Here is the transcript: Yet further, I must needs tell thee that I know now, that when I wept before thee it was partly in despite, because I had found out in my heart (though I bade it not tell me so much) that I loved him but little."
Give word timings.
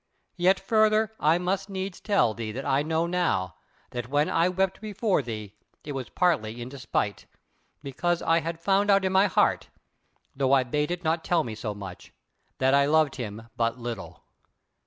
Yet 0.35 0.59
further, 0.59 1.13
I 1.19 1.37
must 1.37 1.69
needs 1.69 1.99
tell 2.01 2.33
thee 2.33 2.51
that 2.53 2.65
I 2.65 2.81
know 2.81 3.05
now, 3.05 3.53
that 3.91 4.07
when 4.09 4.29
I 4.31 4.49
wept 4.49 4.81
before 4.81 5.21
thee 5.21 5.53
it 5.83 5.91
was 5.91 6.09
partly 6.09 6.59
in 6.59 6.69
despite, 6.69 7.27
because 7.83 8.23
I 8.23 8.39
had 8.39 8.59
found 8.59 8.89
out 8.89 9.05
in 9.05 9.11
my 9.11 9.27
heart 9.27 9.69
(though 10.35 10.53
I 10.53 10.63
bade 10.63 10.89
it 10.89 11.03
not 11.03 11.23
tell 11.23 11.43
me 11.43 11.53
so 11.53 11.75
much) 11.75 12.11
that 12.57 12.73
I 12.73 12.87
loved 12.87 13.17
him 13.17 13.43
but 13.55 13.77
little." 13.77 14.23